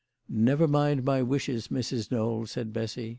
"Never 0.27 0.67
mind 0.67 1.05
my 1.05 1.21
wishes, 1.21 1.67
Mrs. 1.67 2.09
Knowl," 2.09 2.47
said 2.47 2.73
Bessy. 2.73 3.09